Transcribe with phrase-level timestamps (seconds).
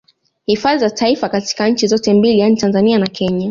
[0.45, 3.49] Hifadhi za Taifa katika nchi zote mbili yani Tanzania na Kenya